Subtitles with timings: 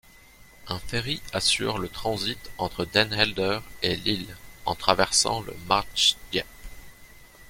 [0.67, 4.35] Un ferry assure le transit entre Den Helder et l'île,
[4.65, 6.47] en traversant le Marsdiep.